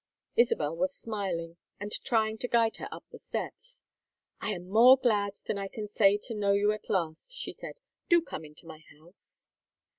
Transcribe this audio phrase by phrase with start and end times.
[0.35, 3.83] Isabel was smiling and trying to guide her up the steps.
[4.39, 7.79] "I am more glad than I can say to know you, at last," she said.
[8.09, 9.45] "Do come into my house."